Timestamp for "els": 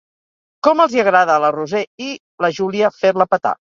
0.85-0.95